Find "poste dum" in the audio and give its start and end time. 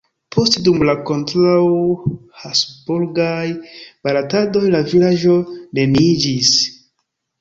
0.35-0.77